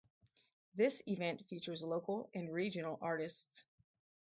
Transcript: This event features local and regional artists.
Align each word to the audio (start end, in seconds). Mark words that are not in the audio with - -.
This 0.73 1.03
event 1.07 1.45
features 1.45 1.83
local 1.83 2.31
and 2.33 2.51
regional 2.51 2.97
artists. 3.03 3.65